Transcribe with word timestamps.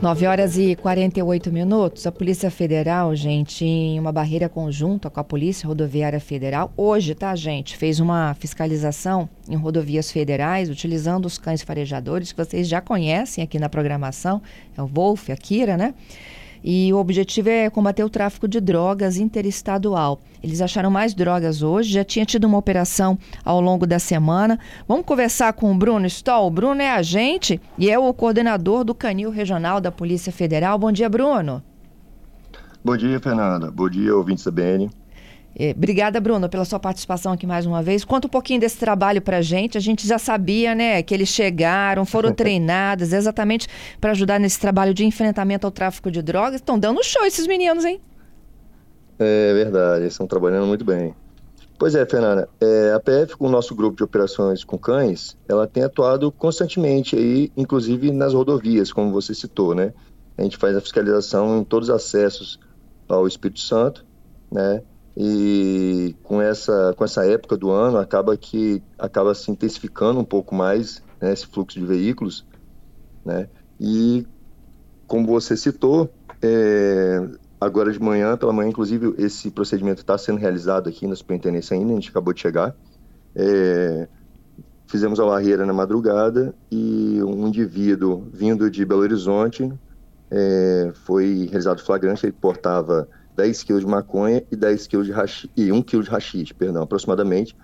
9 0.00 0.26
horas 0.28 0.56
e 0.56 0.76
48 0.76 1.50
minutos. 1.50 2.06
A 2.06 2.12
Polícia 2.12 2.52
Federal, 2.52 3.16
gente, 3.16 3.64
em 3.64 3.98
uma 3.98 4.12
barreira 4.12 4.48
conjunta 4.48 5.10
com 5.10 5.18
a 5.18 5.24
Polícia 5.24 5.66
Rodoviária 5.66 6.20
Federal, 6.20 6.72
hoje, 6.76 7.16
tá, 7.16 7.34
gente, 7.34 7.76
fez 7.76 7.98
uma 7.98 8.32
fiscalização 8.34 9.28
em 9.48 9.56
rodovias 9.56 10.12
federais, 10.12 10.70
utilizando 10.70 11.26
os 11.26 11.36
cães 11.36 11.62
farejadores 11.62 12.30
que 12.30 12.38
vocês 12.38 12.68
já 12.68 12.80
conhecem 12.80 13.42
aqui 13.42 13.58
na 13.58 13.68
programação, 13.68 14.40
é 14.76 14.80
o 14.80 14.86
Wolf, 14.86 15.30
a 15.30 15.36
Kira, 15.36 15.76
né? 15.76 15.92
E 16.62 16.92
o 16.92 16.96
objetivo 16.98 17.48
é 17.48 17.70
combater 17.70 18.04
o 18.04 18.10
tráfico 18.10 18.48
de 18.48 18.60
drogas 18.60 19.16
interestadual. 19.16 20.20
Eles 20.42 20.60
acharam 20.60 20.90
mais 20.90 21.14
drogas 21.14 21.62
hoje, 21.62 21.92
já 21.92 22.04
tinha 22.04 22.24
tido 22.24 22.44
uma 22.44 22.58
operação 22.58 23.18
ao 23.44 23.60
longo 23.60 23.86
da 23.86 23.98
semana. 23.98 24.58
Vamos 24.86 25.06
conversar 25.06 25.52
com 25.52 25.72
o 25.72 25.74
Bruno 25.74 26.06
Stoll. 26.06 26.46
O 26.46 26.50
Bruno 26.50 26.80
é 26.80 26.90
agente 26.90 27.60
e 27.76 27.90
é 27.90 27.98
o 27.98 28.12
coordenador 28.12 28.84
do 28.84 28.94
Canil 28.94 29.30
Regional 29.30 29.80
da 29.80 29.90
Polícia 29.90 30.32
Federal. 30.32 30.78
Bom 30.78 30.92
dia, 30.92 31.08
Bruno. 31.08 31.62
Bom 32.84 32.96
dia, 32.96 33.18
Fernanda. 33.20 33.70
Bom 33.70 33.88
dia, 33.88 34.16
ouvinte 34.16 34.42
CBN. 34.42 34.90
É, 35.56 35.70
obrigada, 35.70 36.20
Bruno, 36.20 36.48
pela 36.48 36.64
sua 36.64 36.78
participação 36.78 37.32
aqui 37.32 37.46
mais 37.46 37.66
uma 37.66 37.82
vez. 37.82 38.04
Conta 38.04 38.26
um 38.26 38.30
pouquinho 38.30 38.60
desse 38.60 38.78
trabalho 38.78 39.20
para 39.20 39.38
a 39.38 39.42
gente. 39.42 39.76
A 39.76 39.80
gente 39.80 40.06
já 40.06 40.18
sabia, 40.18 40.74
né, 40.74 41.02
que 41.02 41.12
eles 41.12 41.28
chegaram, 41.28 42.04
foram 42.04 42.32
treinados 42.34 43.12
exatamente 43.12 43.66
para 44.00 44.12
ajudar 44.12 44.38
nesse 44.38 44.60
trabalho 44.60 44.94
de 44.94 45.04
enfrentamento 45.04 45.66
ao 45.66 45.70
tráfico 45.70 46.10
de 46.10 46.22
drogas. 46.22 46.56
Estão 46.56 46.78
dando 46.78 47.02
show 47.02 47.24
esses 47.24 47.46
meninos, 47.46 47.84
hein? 47.84 48.00
É 49.18 49.52
verdade, 49.52 50.02
eles 50.02 50.12
estão 50.14 50.26
trabalhando 50.26 50.66
muito 50.66 50.84
bem. 50.84 51.14
Pois 51.78 51.94
é, 51.94 52.04
Fernanda, 52.04 52.48
é, 52.60 52.92
a 52.92 52.98
PF, 52.98 53.36
com 53.36 53.46
o 53.46 53.50
nosso 53.50 53.74
grupo 53.74 53.96
de 53.96 54.02
operações 54.02 54.64
com 54.64 54.76
cães, 54.76 55.36
ela 55.48 55.66
tem 55.66 55.84
atuado 55.84 56.30
constantemente 56.32 57.14
aí, 57.16 57.52
inclusive 57.56 58.10
nas 58.10 58.34
rodovias, 58.34 58.92
como 58.92 59.12
você 59.12 59.32
citou, 59.32 59.76
né? 59.76 59.92
A 60.36 60.42
gente 60.42 60.56
faz 60.56 60.76
a 60.76 60.80
fiscalização 60.80 61.58
em 61.58 61.64
todos 61.64 61.88
os 61.88 61.94
acessos 61.94 62.58
ao 63.08 63.26
Espírito 63.28 63.60
Santo, 63.60 64.04
né? 64.50 64.82
E 65.20 66.14
com 66.22 66.40
essa 66.40 66.94
com 66.96 67.04
essa 67.04 67.26
época 67.26 67.56
do 67.56 67.72
ano 67.72 67.98
acaba 67.98 68.36
que 68.36 68.80
acaba 68.96 69.34
se 69.34 69.50
intensificando 69.50 70.20
um 70.20 70.24
pouco 70.24 70.54
mais 70.54 71.02
né, 71.20 71.32
esse 71.32 71.44
fluxo 71.44 71.76
de 71.76 71.84
veículos, 71.84 72.46
né? 73.24 73.48
E 73.80 74.24
como 75.08 75.26
você 75.26 75.56
citou, 75.56 76.08
é, 76.40 77.28
agora 77.60 77.90
de 77.90 78.00
manhã, 78.00 78.36
pela 78.36 78.52
manhã, 78.52 78.68
inclusive 78.68 79.12
esse 79.18 79.50
procedimento 79.50 80.02
está 80.02 80.16
sendo 80.16 80.38
realizado 80.38 80.88
aqui 80.88 81.04
na 81.08 81.16
superintendência 81.16 81.76
ainda, 81.76 81.90
a 81.90 81.94
gente 81.96 82.10
acabou 82.10 82.32
de 82.32 82.40
chegar. 82.40 82.76
É, 83.34 84.06
fizemos 84.86 85.18
a 85.18 85.24
barreira 85.24 85.66
na 85.66 85.72
madrugada 85.72 86.54
e 86.70 87.20
um 87.24 87.48
indivíduo 87.48 88.24
vindo 88.32 88.70
de 88.70 88.84
Belo 88.84 89.00
Horizonte 89.00 89.68
é, 90.30 90.92
foi 90.94 91.48
realizado 91.50 91.82
flagrante, 91.82 92.24
ele 92.24 92.32
portava 92.32 93.08
10 93.38 93.62
quilos 93.62 93.84
de 93.84 93.88
maconha 93.88 94.42
e 94.50 94.56
10 94.56 94.88
quilos 94.88 95.06
de 95.06 95.12
hashi, 95.12 95.48
e 95.56 95.70
1 95.70 95.80
quilo 95.82 96.02
de 96.02 96.10
rachixe, 96.10 96.52
perdão, 96.52 96.82
aproximadamente. 96.82 97.56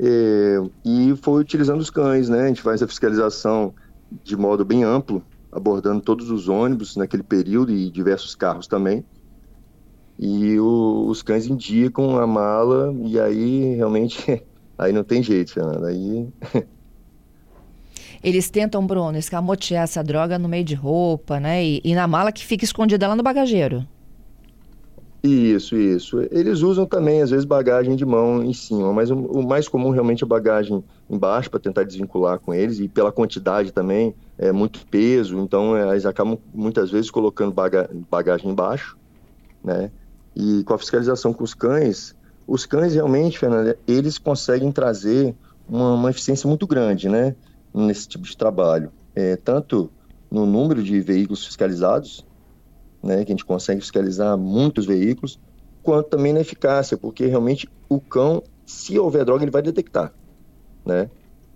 É, 0.00 0.56
e 0.84 1.14
foi 1.22 1.40
utilizando 1.40 1.80
os 1.80 1.90
cães, 1.90 2.28
né? 2.28 2.42
A 2.42 2.48
gente 2.48 2.60
faz 2.60 2.82
a 2.82 2.88
fiscalização 2.88 3.72
de 4.24 4.36
modo 4.36 4.64
bem 4.64 4.82
amplo, 4.82 5.22
abordando 5.52 6.00
todos 6.00 6.28
os 6.28 6.48
ônibus 6.48 6.96
naquele 6.96 7.22
período 7.22 7.70
e 7.70 7.88
diversos 7.88 8.34
carros 8.34 8.66
também. 8.66 9.04
E 10.18 10.58
o, 10.58 11.06
os 11.08 11.22
cães 11.22 11.46
indicam 11.46 12.18
a 12.18 12.26
mala 12.26 12.92
e 13.04 13.18
aí 13.18 13.76
realmente 13.76 14.42
aí 14.76 14.92
não 14.92 15.04
tem 15.04 15.22
jeito, 15.22 15.52
Fernanda. 15.52 15.86
Aí 15.86 16.28
Eles 18.22 18.50
tentam, 18.50 18.84
Bruno, 18.84 19.16
escamotear 19.16 19.84
essa 19.84 20.02
droga 20.02 20.36
no 20.36 20.48
meio 20.48 20.64
de 20.64 20.74
roupa, 20.74 21.38
né? 21.38 21.64
E, 21.64 21.80
e 21.84 21.94
na 21.94 22.08
mala 22.08 22.32
que 22.32 22.44
fica 22.44 22.64
escondida 22.64 23.06
lá 23.06 23.14
no 23.14 23.22
bagageiro. 23.22 23.86
Isso, 25.22 25.76
isso. 25.76 26.20
Eles 26.30 26.62
usam 26.62 26.86
também, 26.86 27.20
às 27.20 27.30
vezes, 27.30 27.44
bagagem 27.44 27.94
de 27.94 28.06
mão 28.06 28.42
em 28.42 28.54
cima, 28.54 28.90
mas 28.92 29.10
o, 29.10 29.42
mais 29.42 29.68
comum 29.68 29.90
realmente 29.90 30.24
é 30.24 30.26
bagagem 30.26 30.82
embaixo 31.10 31.50
para 31.50 31.60
tentar 31.60 31.84
desvincular 31.84 32.38
com 32.38 32.54
eles 32.54 32.78
e 32.80 32.88
pela 32.88 33.12
quantidade 33.12 33.70
também, 33.70 34.14
é 34.38 34.50
muito 34.50 34.86
peso, 34.86 35.38
então 35.38 35.76
é, 35.76 35.90
eles 35.90 36.06
acabam 36.06 36.38
muitas 36.54 36.90
vezes 36.90 37.10
colocando 37.10 37.52
baga 37.52 37.90
bagagem 38.10 38.50
embaixo, 38.50 38.96
né? 39.62 39.90
E 40.34 40.64
com 40.64 40.72
a 40.72 40.78
fiscalização 40.78 41.34
com 41.34 41.44
os 41.44 41.52
cães, 41.52 42.16
os 42.46 42.64
cães 42.64 42.94
realmente, 42.94 43.38
Fernanda, 43.38 43.78
eles 43.86 44.16
conseguem 44.16 44.72
trazer 44.72 45.34
uma, 45.68 45.94
uma 45.94 46.10
eficiência 46.10 46.48
muito 46.48 46.66
grande, 46.66 47.10
né? 47.10 47.34
Nesse 47.74 48.08
tipo 48.08 48.24
de 48.24 48.36
trabalho. 48.36 48.90
É, 49.14 49.36
tanto 49.36 49.90
no 50.30 50.46
número 50.46 50.82
de 50.82 50.98
veículos 51.00 51.44
fiscalizados, 51.44 52.24
né, 53.02 53.24
que 53.24 53.32
a 53.32 53.34
gente 53.34 53.44
consegue 53.44 53.80
fiscalizar 53.80 54.36
muitos 54.36 54.86
veículos, 54.86 55.38
quanto 55.82 56.08
também 56.08 56.32
na 56.32 56.40
eficácia, 56.40 56.96
porque 56.96 57.26
realmente 57.26 57.68
o 57.88 58.00
cão, 58.00 58.42
se 58.66 58.98
houver 58.98 59.24
droga, 59.24 59.44
ele 59.44 59.50
vai 59.50 59.62
detectar, 59.62 60.12
né? 60.84 61.10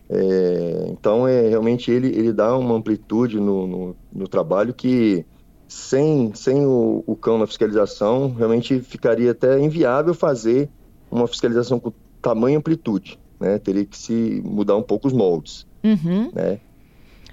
É, 0.08 0.86
então, 0.90 1.26
é, 1.26 1.48
realmente 1.48 1.90
ele, 1.90 2.08
ele 2.08 2.32
dá 2.32 2.56
uma 2.56 2.74
amplitude 2.74 3.40
no, 3.40 3.66
no, 3.66 3.96
no 4.12 4.28
trabalho 4.28 4.74
que 4.74 5.24
sem, 5.66 6.32
sem 6.34 6.64
o, 6.66 7.02
o, 7.06 7.16
cão 7.16 7.38
na 7.38 7.46
fiscalização, 7.46 8.32
realmente 8.34 8.80
ficaria 8.80 9.30
até 9.30 9.58
inviável 9.58 10.12
fazer 10.12 10.68
uma 11.10 11.26
fiscalização 11.26 11.80
com 11.80 11.92
tamanho 12.20 12.54
e 12.54 12.58
amplitude, 12.58 13.18
né? 13.40 13.58
Teria 13.58 13.84
que 13.84 13.96
se 13.96 14.42
mudar 14.44 14.76
um 14.76 14.82
pouco 14.82 15.08
os 15.08 15.12
moldes, 15.12 15.66
uhum. 15.82 16.30
né? 16.34 16.60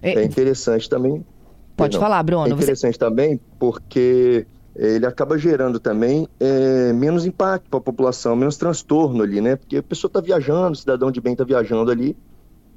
É, 0.02 0.16
é 0.16 0.24
interessante 0.24 0.90
também 0.90 1.24
Pode 1.84 1.98
falar, 1.98 2.24
Bruno. 2.24 2.48
É 2.48 2.50
interessante 2.50 2.94
você... 2.94 3.00
também 3.00 3.40
porque 3.60 4.46
ele 4.76 5.06
acaba 5.06 5.38
gerando 5.38 5.80
também 5.80 6.28
é, 6.40 6.94
menos 6.94 7.26
impacto 7.26 7.70
para 7.70 7.80
a 7.80 7.82
população, 7.82 8.36
menos 8.36 8.58
transtorno 8.58 9.22
ali, 9.22 9.42
né? 9.42 9.56
Porque 9.56 9.78
a 9.78 9.84
pessoa 9.84 10.10
está 10.10 10.22
viajando, 10.22 10.72
o 10.72 10.76
cidadão 10.76 11.12
de 11.12 11.20
bem 11.20 11.34
está 11.34 11.44
viajando 11.44 11.92
ali, 11.92 12.16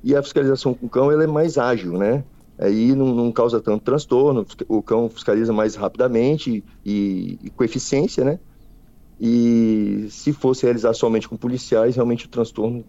e 0.02 0.14
a 0.14 0.22
fiscalização 0.22 0.74
com 0.74 0.86
o 0.86 0.88
cão 0.88 1.10
ela 1.10 1.24
é 1.24 1.26
mais 1.26 1.56
ágil, 1.56 1.96
né? 1.96 2.24
Aí 2.58 2.94
não, 2.94 3.14
não 3.14 3.32
causa 3.32 3.60
tanto 3.60 3.82
transtorno, 3.84 4.46
o 4.68 4.82
cão 4.82 5.08
fiscaliza 5.08 5.52
mais 5.52 5.74
rapidamente 5.74 6.62
e, 6.84 7.38
e, 7.42 7.50
com 7.50 7.64
eficiência, 7.64 8.24
né? 8.24 8.38
E 9.20 10.06
se 10.10 10.32
fosse 10.32 10.64
realizar 10.64 10.92
somente 10.94 11.28
com 11.28 11.36
policiais, 11.36 11.94
realmente 11.94 12.26
o 12.26 12.28
transtorno 12.28 12.84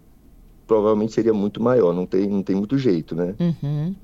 provavelmente 0.66 1.12
seria 1.12 1.32
muito 1.32 1.62
maior, 1.62 1.94
não 1.94 2.06
tem, 2.06 2.28
não 2.28 2.42
tem 2.42 2.56
muito 2.56 2.76
jeito, 2.76 3.14
né? 3.14 3.34
Uhum. 3.38 3.94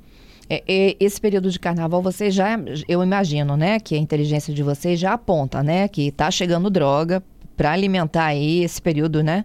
É, 0.49 0.63
é, 0.67 0.97
esse 1.01 1.21
período 1.21 1.51
de 1.51 1.59
carnaval, 1.59 2.03
você 2.03 2.31
já, 2.31 2.59
eu 2.89 3.03
imagino, 3.03 3.57
né, 3.57 3.81
que 3.81 3.95
a 3.95 3.99
inteligência 3.99 4.53
de 4.53 4.63
vocês 4.63 4.99
já 4.99 5.15
aponta, 5.15 5.63
né, 5.63 5.89
que 5.89 6.09
está 6.09 6.31
chegando 6.31 6.69
droga 6.69 7.23
para 7.57 7.73
alimentar 7.73 8.27
aí 8.27 8.63
esse 8.63 8.81
período, 8.81 9.23
né, 9.23 9.45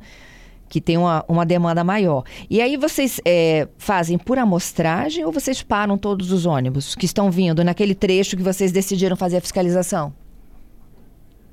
que 0.69 0.81
tem 0.81 0.97
uma, 0.97 1.23
uma 1.27 1.45
demanda 1.45 1.83
maior. 1.83 2.23
E 2.49 2.61
aí 2.61 2.75
vocês 2.75 3.21
é, 3.25 3.67
fazem 3.77 4.17
por 4.17 4.37
amostragem 4.37 5.23
ou 5.23 5.31
vocês 5.31 5.63
param 5.63 5.97
todos 5.97 6.31
os 6.31 6.45
ônibus 6.45 6.95
que 6.95 7.05
estão 7.05 7.31
vindo 7.31 7.63
naquele 7.63 7.95
trecho 7.95 8.35
que 8.35 8.43
vocês 8.43 8.71
decidiram 8.71 9.15
fazer 9.15 9.37
a 9.37 9.41
fiscalização? 9.41 10.13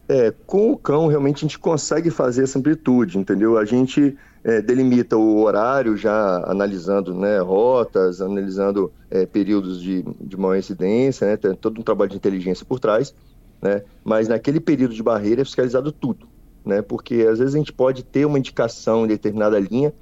É, 0.07 0.31
com 0.47 0.71
o 0.71 0.77
cão 0.77 1.07
realmente 1.07 1.39
a 1.39 1.49
gente 1.49 1.59
consegue 1.59 2.11
fazer 2.11 2.43
essa 2.43 2.59
amplitude, 2.59 3.19
entendeu? 3.19 3.57
A 3.57 3.65
gente 3.65 4.17
é, 4.45 4.61
delimita 4.61 5.17
o 5.17 5.43
horário 5.43 5.97
já 5.97 6.45
analisando 6.47 7.15
né, 7.15 7.39
rotas, 7.39 8.21
analisando 8.21 8.93
é, 9.11 9.25
períodos 9.25 9.81
de, 9.81 10.03
de 10.21 10.37
maior 10.37 10.57
incidência, 10.57 11.27
né, 11.27 11.37
tem 11.39 11.55
todo 11.55 11.81
um 11.81 11.83
trabalho 11.83 12.11
de 12.11 12.17
inteligência 12.17 12.67
por 12.67 12.79
trás, 12.79 13.15
né, 13.63 13.83
mas 14.05 14.29
naquele 14.29 14.61
período 14.61 14.95
de 14.95 15.03
barreira 15.03 15.41
é 15.41 15.45
fiscalizado 15.45 15.91
tudo, 15.91 16.29
né, 16.63 16.83
porque 16.83 17.27
às 17.27 17.39
vezes 17.39 17.55
a 17.55 17.59
gente 17.59 17.73
pode 17.73 18.05
ter 18.05 18.27
uma 18.27 18.39
indicação 18.39 19.07
em 19.07 19.09
determinada 19.09 19.59
linha, 19.59 19.95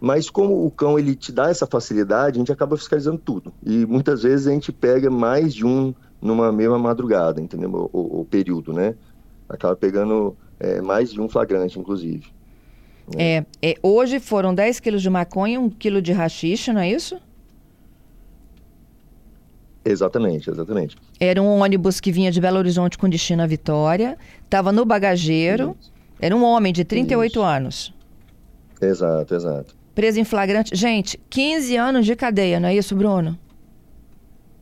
mas 0.00 0.30
como 0.30 0.64
o 0.64 0.70
cão 0.70 0.98
ele 0.98 1.14
te 1.14 1.30
dá 1.30 1.50
essa 1.50 1.66
facilidade, 1.66 2.38
a 2.38 2.40
gente 2.40 2.50
acaba 2.50 2.74
fiscalizando 2.74 3.18
tudo. 3.18 3.52
E 3.62 3.84
muitas 3.84 4.22
vezes 4.22 4.46
a 4.46 4.50
gente 4.50 4.72
pega 4.72 5.10
mais 5.10 5.52
de 5.52 5.66
um 5.66 5.94
numa 6.22 6.50
mesma 6.50 6.78
madrugada, 6.78 7.38
entendeu? 7.38 7.90
O, 7.92 8.20
o 8.20 8.24
período, 8.24 8.72
né? 8.72 8.94
Acaba 9.50 9.74
pegando 9.74 10.36
é, 10.60 10.80
mais 10.80 11.12
de 11.12 11.20
um 11.20 11.28
flagrante, 11.28 11.78
inclusive. 11.78 12.24
É, 13.16 13.44
é, 13.60 13.74
hoje 13.82 14.20
foram 14.20 14.54
10 14.54 14.78
quilos 14.78 15.02
de 15.02 15.10
maconha, 15.10 15.60
1 15.60 15.70
quilo 15.70 16.00
de 16.00 16.12
rachixe, 16.12 16.72
não 16.72 16.80
é 16.80 16.90
isso? 16.90 17.20
Exatamente, 19.84 20.48
exatamente. 20.48 20.96
Era 21.18 21.42
um 21.42 21.48
ônibus 21.60 21.98
que 21.98 22.12
vinha 22.12 22.30
de 22.30 22.40
Belo 22.40 22.58
Horizonte 22.58 22.96
com 22.96 23.08
destino 23.08 23.42
à 23.42 23.46
Vitória, 23.46 24.16
estava 24.44 24.70
no 24.70 24.84
bagageiro, 24.84 25.76
isso. 25.80 25.92
era 26.20 26.36
um 26.36 26.44
homem 26.44 26.72
de 26.72 26.84
38 26.84 27.30
isso. 27.30 27.42
anos. 27.42 27.94
Exato, 28.80 29.34
exato. 29.34 29.74
Preso 29.94 30.20
em 30.20 30.24
flagrante. 30.24 30.76
Gente, 30.76 31.18
15 31.28 31.76
anos 31.76 32.06
de 32.06 32.14
cadeia, 32.14 32.60
não 32.60 32.68
é 32.68 32.76
isso, 32.76 32.94
Bruno? 32.94 33.36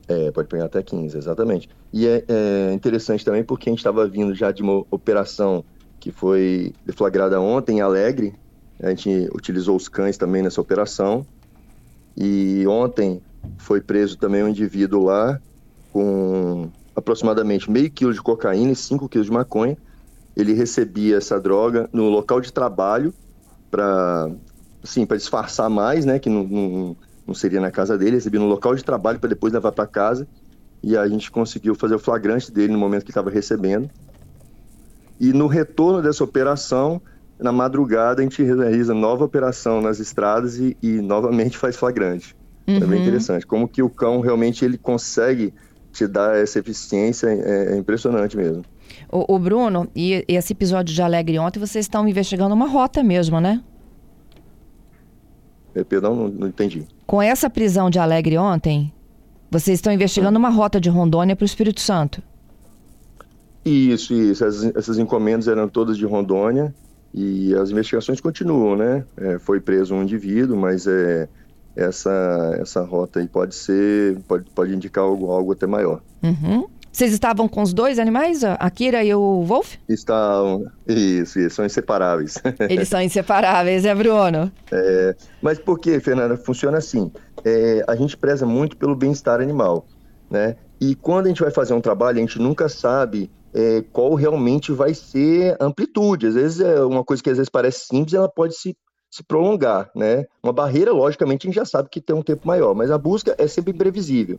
É, 0.09 0.31
pode 0.31 0.49
pegar 0.49 0.65
até 0.65 0.83
15, 0.83 1.19
exatamente. 1.19 1.69
E 1.93 2.07
é, 2.07 2.25
é 2.27 2.73
interessante 2.73 3.25
também 3.25 3.45
porque 3.45 3.69
a 3.69 3.73
gente 3.73 3.81
estava 3.81 4.09
vindo 4.09 4.35
já 4.35 4.51
de 4.51 4.63
uma 4.63 4.85
operação 4.91 5.63
que 6.01 6.11
foi 6.11 6.73
deflagrada 6.85 7.39
ontem 7.41 7.79
em 7.79 7.81
Alegre. 7.83 8.35
A 8.83 8.89
gente 8.89 9.29
utilizou 9.35 9.77
os 9.77 9.87
cães 9.87 10.17
também 10.17 10.43
nessa 10.43 10.61
operação. 10.61 11.27
E 12.17 12.67
ontem 12.67 13.21
foi 13.59 13.81
preso 13.81 14.17
também 14.17 14.43
um 14.43 14.49
indivíduo 14.49 15.05
lá 15.05 15.39
com 15.93 16.71
aproximadamente 16.97 17.71
meio 17.71 17.91
quilo 17.91 18.13
de 18.13 18.23
cocaína 18.23 18.73
e 18.73 18.77
5 18.77 19.09
quilos 19.09 19.27
de 19.27 19.33
maconha. 19.33 19.77
Ele 20.35 20.55
recebia 20.55 21.17
essa 21.17 21.39
droga 21.39 21.89
no 21.93 22.09
local 22.09 22.41
de 22.41 22.53
trabalho 22.53 23.13
para 23.71 24.31
assim, 24.83 25.05
para 25.05 25.17
disfarçar 25.17 25.69
mais, 25.69 26.05
né, 26.05 26.19
que 26.19 26.31
não, 26.31 26.45
não, 26.45 26.97
não, 27.29 27.35
seria 27.35 27.61
na 27.61 27.71
casa 27.71 27.99
dele, 27.99 28.13
recebia 28.13 28.41
no 28.41 28.47
local 28.47 28.75
de 28.75 28.83
trabalho 28.83 29.21
para 29.21 29.29
depois 29.29 29.53
levar 29.53 29.71
para 29.71 29.87
casa. 29.87 30.27
E 30.83 30.97
a 30.97 31.07
gente 31.07 31.31
conseguiu 31.31 31.75
fazer 31.75 31.95
o 31.95 31.99
flagrante 31.99 32.51
dele 32.51 32.73
no 32.73 32.79
momento 32.79 33.05
que 33.05 33.11
estava 33.11 33.29
recebendo. 33.29 33.91
E 35.21 35.33
no 35.33 35.47
retorno 35.47 36.01
dessa 36.01 36.25
operação, 36.25 37.03
na 37.39 37.53
madrugada, 37.53 38.21
a 38.21 38.25
gente 38.25 38.43
realiza 38.43 38.95
nova 38.95 39.25
operação 39.25 39.83
nas 39.83 39.99
estradas 40.01 40.59
e, 40.59 40.77
e 40.83 41.03
novamente 41.03 41.59
faz 41.59 41.77
flagrante. 41.77 42.35
Uhum. 42.67 42.77
É 42.77 42.81
bem 42.81 42.89
uhum. 42.91 43.03
interessante. 43.03 43.47
Como 43.47 43.69
que 43.69 43.83
o 43.83 43.91
cão 43.91 44.21
realmente 44.21 44.65
ele 44.65 44.79
consegue 44.79 45.53
te 45.93 46.07
dar 46.07 46.37
essa 46.37 46.59
eficiência, 46.59 47.27
é, 47.27 47.75
é 47.75 47.77
impressionante 47.77 48.37
mesmo. 48.37 48.65
O, 49.11 49.35
o 49.35 49.39
Bruno, 49.39 49.89
e 49.95 50.25
esse 50.29 50.53
episódio 50.53 50.95
de 50.95 51.03
Alegre 51.03 51.39
ontem, 51.39 51.59
vocês 51.59 51.85
estão 51.85 52.07
investigando 52.09 52.55
uma 52.55 52.69
rota 52.69 53.03
mesmo, 53.03 53.41
né? 53.41 53.63
Perdão, 55.85 56.15
não, 56.15 56.29
não 56.29 56.49
entendi. 56.49 56.85
Com 57.07 57.21
essa 57.21 57.49
prisão 57.49 57.91
de 57.91 57.99
Alegre 57.99 58.37
ontem, 58.39 58.93
vocês 59.51 59.79
estão 59.79 59.93
investigando 59.93 60.39
uma 60.39 60.51
rota 60.51 60.81
de 60.81 60.89
Rondônia 60.89 61.35
para 61.35 61.45
o 61.45 61.47
Espírito 61.47 61.81
Santo. 61.81 62.23
Isso, 63.65 64.15
isso. 64.15 64.45
Essas, 64.45 64.77
essas, 64.77 64.99
encomendas 64.99 65.49
eram 65.49 65.69
todas 65.69 65.97
de 65.97 66.05
Rondônia 66.05 66.75
e 67.13 67.55
as 67.55 67.71
investigações 67.71 68.21
continuam, 68.21 68.77
né? 68.77 69.05
É, 69.17 69.39
foi 69.39 69.61
preso 69.61 69.95
um 69.95 70.03
indivíduo, 70.03 70.57
mas 70.57 70.87
é, 70.87 71.29
essa, 71.75 72.57
essa 72.61 72.83
rota 72.83 73.21
aí 73.21 73.27
pode 73.27 73.55
ser, 73.55 74.19
pode, 74.27 74.51
pode 74.51 74.75
indicar 74.75 75.05
algo, 75.05 75.31
algo 75.31 75.53
até 75.53 75.67
maior. 75.67 76.03
Uhum. 76.23 76.67
Vocês 76.99 77.13
estavam 77.13 77.47
com 77.47 77.63
os 77.63 77.73
dois 77.73 77.97
animais, 78.01 78.43
a 78.43 78.69
Kira 78.71 79.05
e 79.05 79.15
o 79.15 79.45
Wolf? 79.45 79.77
Estão, 79.89 80.67
isso, 80.85 81.39
isso, 81.39 81.55
são 81.55 81.65
inseparáveis. 81.65 82.43
Eles 82.69 82.89
são 82.89 83.01
inseparáveis, 83.01 83.85
é, 83.85 83.95
Bruno? 83.95 84.51
É, 84.73 85.15
mas 85.41 85.61
por 85.61 85.79
que, 85.79 86.01
Fernanda? 86.01 86.37
Funciona 86.37 86.79
assim, 86.79 87.13
é, 87.45 87.85
a 87.87 87.95
gente 87.95 88.17
preza 88.17 88.45
muito 88.45 88.77
pelo 88.77 88.97
bem-estar 88.97 89.41
animal, 89.41 89.87
né? 90.29 90.57
E 90.81 90.97
quando 90.97 91.27
a 91.27 91.29
gente 91.29 91.41
vai 91.41 91.53
fazer 91.53 91.73
um 91.73 91.81
trabalho, 91.81 92.19
a 92.19 92.21
gente 92.21 92.41
nunca 92.41 92.69
sabe 92.69 93.31
é, 93.55 93.81
qual 93.93 94.15
realmente 94.15 94.73
vai 94.73 94.93
ser 94.93 95.57
a 95.61 95.67
amplitude. 95.67 96.27
Às 96.27 96.35
vezes 96.35 96.59
é 96.59 96.83
uma 96.83 97.05
coisa 97.05 97.23
que 97.23 97.31
às 97.31 97.37
vezes 97.37 97.49
parece 97.49 97.87
simples, 97.87 98.15
ela 98.15 98.29
pode 98.29 98.57
se 98.57 98.77
se 99.11 99.23
prolongar, 99.23 99.91
né? 99.95 100.27
Uma 100.43 100.53
barreira, 100.53 100.93
logicamente, 100.93 101.47
a 101.47 101.49
gente 101.49 101.57
já 101.57 101.65
sabe 101.65 101.89
que 101.89 102.01
tem 102.01 102.15
um 102.15 102.23
tempo 102.23 102.47
maior, 102.47 102.75
mas 102.75 102.91
a 102.91 102.99
busca 102.99 103.35
é 103.39 103.47
sempre 103.47 103.73
imprevisível. 103.73 104.39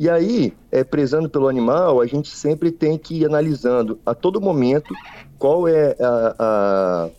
E 0.00 0.08
aí, 0.08 0.54
é, 0.72 0.82
prezando 0.82 1.28
pelo 1.28 1.46
animal, 1.46 2.00
a 2.00 2.06
gente 2.06 2.30
sempre 2.30 2.72
tem 2.72 2.96
que 2.96 3.16
ir 3.16 3.26
analisando 3.26 4.00
a 4.06 4.14
todo 4.14 4.40
momento 4.40 4.94
qual 5.38 5.68
é 5.68 5.94
a, 6.00 6.34
a, 6.38 7.10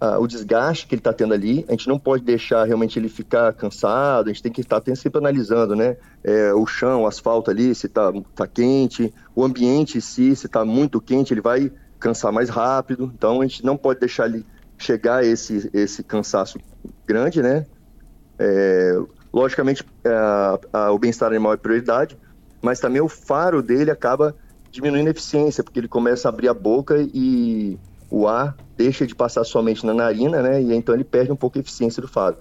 a, 0.00 0.18
o 0.20 0.28
desgaste 0.28 0.86
que 0.86 0.94
ele 0.94 1.00
está 1.00 1.12
tendo 1.12 1.34
ali. 1.34 1.64
A 1.66 1.72
gente 1.72 1.88
não 1.88 1.98
pode 1.98 2.22
deixar 2.22 2.62
realmente 2.62 3.00
ele 3.00 3.08
ficar 3.08 3.52
cansado, 3.54 4.30
a 4.30 4.32
gente 4.32 4.44
tem 4.44 4.52
que 4.52 4.60
estar 4.60 4.80
sempre 4.94 5.18
analisando, 5.18 5.74
né? 5.74 5.96
É, 6.22 6.54
o 6.54 6.64
chão, 6.66 7.02
o 7.02 7.06
asfalto 7.08 7.50
ali, 7.50 7.74
se 7.74 7.88
está 7.88 8.12
tá 8.32 8.46
quente, 8.46 9.12
o 9.34 9.44
ambiente 9.44 9.98
em 9.98 10.00
si, 10.00 10.36
se 10.36 10.46
está 10.46 10.64
muito 10.64 11.00
quente, 11.00 11.34
ele 11.34 11.40
vai 11.40 11.72
cansar 11.98 12.30
mais 12.30 12.48
rápido. 12.48 13.10
Então, 13.12 13.40
a 13.40 13.44
gente 13.44 13.64
não 13.64 13.76
pode 13.76 13.98
deixar 13.98 14.26
ele 14.26 14.46
chegar 14.78 15.16
a 15.16 15.24
esse, 15.24 15.68
esse 15.74 16.04
cansaço 16.04 16.60
grande, 17.04 17.42
né? 17.42 17.66
É, 18.38 19.02
logicamente, 19.32 19.84
a, 20.72 20.90
o 20.92 20.98
bem-estar 20.98 21.28
animal 21.28 21.54
é 21.54 21.56
prioridade, 21.56 22.18
mas 22.60 22.80
também 22.80 23.00
o 23.00 23.08
faro 23.08 23.62
dele 23.62 23.90
acaba 23.90 24.34
diminuindo 24.70 25.08
a 25.08 25.10
eficiência, 25.10 25.64
porque 25.64 25.80
ele 25.80 25.88
começa 25.88 26.28
a 26.28 26.30
abrir 26.30 26.48
a 26.48 26.54
boca 26.54 26.96
e 27.12 27.78
o 28.10 28.28
ar 28.28 28.56
deixa 28.76 29.06
de 29.06 29.14
passar 29.14 29.44
somente 29.44 29.84
na 29.86 29.94
narina, 29.94 30.42
né? 30.42 30.62
E 30.62 30.74
então 30.74 30.94
ele 30.94 31.04
perde 31.04 31.32
um 31.32 31.36
pouco 31.36 31.58
a 31.58 31.60
eficiência 31.60 32.00
do 32.00 32.08
faro. 32.08 32.36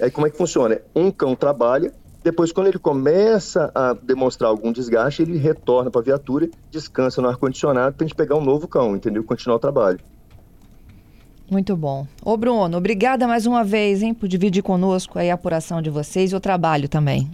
Aí 0.00 0.10
como 0.10 0.26
é 0.26 0.30
que 0.30 0.36
funciona? 0.36 0.80
Um 0.94 1.10
cão 1.10 1.34
trabalha, 1.36 1.92
depois 2.22 2.52
quando 2.52 2.68
ele 2.68 2.78
começa 2.78 3.70
a 3.74 3.92
demonstrar 3.94 4.50
algum 4.50 4.72
desgaste, 4.72 5.22
ele 5.22 5.36
retorna 5.36 5.90
para 5.90 6.00
a 6.00 6.04
viatura, 6.04 6.48
descansa 6.70 7.20
no 7.20 7.28
ar-condicionado 7.28 7.96
para 7.96 8.04
a 8.04 8.08
gente 8.08 8.16
pegar 8.16 8.36
um 8.36 8.44
novo 8.44 8.68
cão, 8.68 8.94
entendeu? 8.94 9.24
Continuar 9.24 9.56
o 9.56 9.60
trabalho. 9.60 9.98
Muito 11.52 11.76
bom. 11.76 12.06
Ô 12.24 12.34
Bruno, 12.34 12.78
obrigada 12.78 13.28
mais 13.28 13.44
uma 13.44 13.62
vez, 13.62 14.02
hein, 14.02 14.14
por 14.14 14.26
dividir 14.26 14.62
conosco 14.62 15.18
aí 15.18 15.30
a 15.30 15.34
apuração 15.34 15.82
de 15.82 15.90
vocês 15.90 16.32
e 16.32 16.34
o 16.34 16.40
trabalho 16.40 16.88
também. 16.88 17.30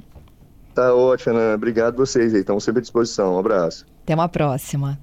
Tá 0.75 0.93
ótimo, 0.93 1.37
Ana. 1.37 1.55
Obrigado 1.55 1.97
vocês 1.97 2.35
aí. 2.35 2.41
Estamos 2.41 2.65
sempre 2.65 2.81
à 2.81 2.83
disposição. 2.83 3.37
Um 3.37 3.39
abraço. 3.39 3.87
Até 4.03 4.17
uma 4.17 4.29
próxima. 4.29 4.97